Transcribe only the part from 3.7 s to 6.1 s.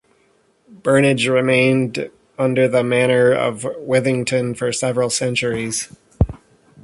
Withington for several centuries.